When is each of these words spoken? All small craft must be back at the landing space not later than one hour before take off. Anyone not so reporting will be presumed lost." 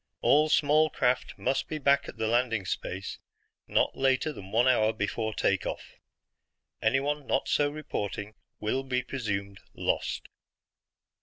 All 0.21 0.49
small 0.49 0.89
craft 0.89 1.37
must 1.37 1.67
be 1.67 1.77
back 1.77 2.09
at 2.09 2.17
the 2.17 2.25
landing 2.25 2.65
space 2.65 3.19
not 3.67 3.95
later 3.95 4.33
than 4.33 4.51
one 4.51 4.67
hour 4.67 4.91
before 4.93 5.31
take 5.31 5.67
off. 5.67 5.99
Anyone 6.81 7.27
not 7.27 7.47
so 7.47 7.69
reporting 7.69 8.33
will 8.59 8.81
be 8.81 9.03
presumed 9.03 9.59
lost." 9.75 10.27